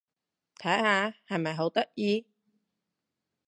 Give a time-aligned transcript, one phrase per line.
[0.57, 1.13] 睇下！
[1.27, 2.25] 係咪好得意？